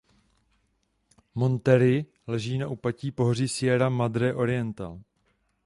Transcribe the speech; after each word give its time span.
Monterrey 1.35 2.05
leží 2.27 2.57
na 2.57 2.67
úpatí 2.67 3.11
pohoří 3.11 3.47
Sierra 3.47 3.89
Madre 3.89 4.33
Oriental. 4.33 5.01